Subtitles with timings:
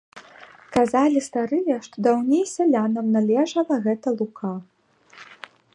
[0.77, 4.53] Казалі старыя, што даўней сялянам належала гэта лука.